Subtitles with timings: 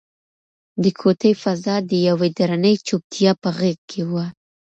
[0.83, 4.25] د کوټې فضا د یوې درنې چوپتیا په غېږ کې وه.